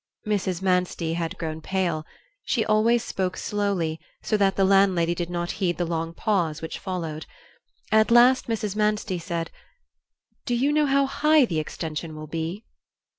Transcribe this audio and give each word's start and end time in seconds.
Mrs. 0.25 0.63
Manstey 0.63 1.13
had 1.13 1.37
grown 1.37 1.61
pale. 1.61 2.07
She 2.41 2.65
always 2.65 3.03
spoke 3.03 3.37
slowly, 3.37 3.99
so 4.23 4.35
the 4.35 4.63
landlady 4.65 5.13
did 5.13 5.29
not 5.29 5.51
heed 5.61 5.77
the 5.77 5.85
long 5.85 6.11
pause 6.15 6.59
which 6.59 6.79
followed. 6.79 7.27
At 7.91 8.09
last 8.09 8.47
Mrs. 8.47 8.75
Manstey 8.75 9.19
said: 9.19 9.51
"Do 10.47 10.55
you 10.55 10.71
know 10.73 10.87
how 10.87 11.05
high 11.05 11.45
the 11.45 11.59
extension 11.59 12.15
will 12.15 12.25
be?" 12.25 12.65